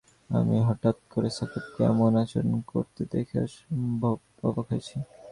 আমি 0.29 0.57
হঠাত্ 0.67 0.99
করে 1.13 1.29
সাকিবকে 1.37 1.81
এমন 1.91 2.11
আচরণ 2.23 2.55
করতে 2.71 3.01
দেখে 3.13 3.37
অসম্ভব 3.45 4.15
অবাক 4.47 4.65
হয়েছি। 4.71 4.95